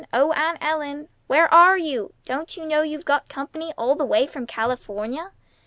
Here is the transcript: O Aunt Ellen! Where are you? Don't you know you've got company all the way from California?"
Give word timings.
O 0.11 0.31
Aunt 0.31 0.57
Ellen! 0.61 1.09
Where 1.27 1.47
are 1.53 1.77
you? 1.77 2.15
Don't 2.23 2.57
you 2.57 2.65
know 2.65 2.81
you've 2.81 3.05
got 3.05 3.29
company 3.29 3.71
all 3.77 3.93
the 3.93 4.03
way 4.03 4.25
from 4.25 4.47
California?" 4.47 5.31